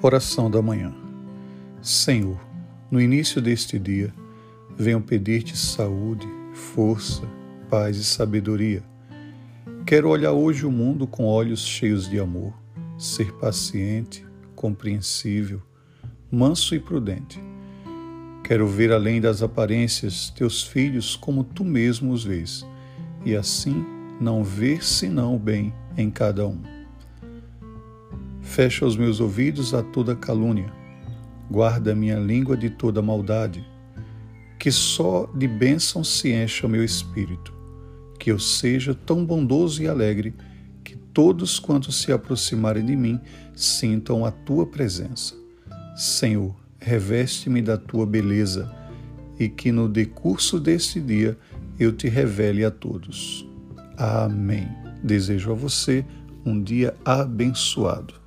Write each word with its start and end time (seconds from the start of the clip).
Oração 0.00 0.48
da 0.48 0.62
manhã. 0.62 0.94
Senhor, 1.82 2.38
no 2.88 3.00
início 3.00 3.42
deste 3.42 3.80
dia, 3.80 4.14
venho 4.76 5.00
pedir-te 5.00 5.56
saúde, 5.56 6.24
força, 6.54 7.22
paz 7.68 7.96
e 7.96 8.04
sabedoria. 8.04 8.84
Quero 9.84 10.08
olhar 10.08 10.30
hoje 10.30 10.64
o 10.64 10.70
mundo 10.70 11.04
com 11.04 11.24
olhos 11.24 11.66
cheios 11.66 12.08
de 12.08 12.20
amor, 12.20 12.54
ser 12.96 13.32
paciente, 13.38 14.24
compreensível, 14.54 15.60
manso 16.30 16.76
e 16.76 16.78
prudente. 16.78 17.42
Quero 18.44 18.68
ver 18.68 18.92
além 18.92 19.20
das 19.20 19.42
aparências 19.42 20.30
teus 20.30 20.62
filhos 20.62 21.16
como 21.16 21.42
tu 21.42 21.64
mesmo 21.64 22.12
os 22.12 22.22
vês, 22.22 22.64
e 23.24 23.34
assim 23.34 23.84
não 24.20 24.44
ver 24.44 24.84
senão 24.84 25.34
o 25.34 25.38
bem 25.40 25.74
em 25.96 26.08
cada 26.08 26.46
um. 26.46 26.77
Fecha 28.58 28.84
os 28.84 28.96
meus 28.96 29.20
ouvidos 29.20 29.72
a 29.72 29.84
toda 29.84 30.16
calúnia. 30.16 30.72
Guarda 31.48 31.94
minha 31.94 32.18
língua 32.18 32.56
de 32.56 32.68
toda 32.68 33.00
maldade. 33.00 33.64
Que 34.58 34.72
só 34.72 35.30
de 35.32 35.46
bênção 35.46 36.02
se 36.02 36.32
encha 36.32 36.66
o 36.66 36.68
meu 36.68 36.82
espírito. 36.82 37.54
Que 38.18 38.32
eu 38.32 38.38
seja 38.40 38.92
tão 38.92 39.24
bondoso 39.24 39.80
e 39.80 39.86
alegre 39.86 40.34
que 40.82 40.96
todos 40.96 41.60
quantos 41.60 42.02
se 42.02 42.10
aproximarem 42.10 42.84
de 42.84 42.96
mim 42.96 43.20
sintam 43.54 44.24
a 44.24 44.32
tua 44.32 44.66
presença. 44.66 45.36
Senhor, 45.94 46.52
reveste-me 46.80 47.62
da 47.62 47.76
tua 47.76 48.04
beleza 48.04 48.74
e 49.38 49.48
que 49.48 49.70
no 49.70 49.88
decurso 49.88 50.58
deste 50.58 51.00
dia 51.00 51.38
eu 51.78 51.92
te 51.92 52.08
revele 52.08 52.64
a 52.64 52.72
todos. 52.72 53.48
Amém. 53.96 54.66
Desejo 55.00 55.52
a 55.52 55.54
você 55.54 56.04
um 56.44 56.60
dia 56.60 56.96
abençoado. 57.04 58.18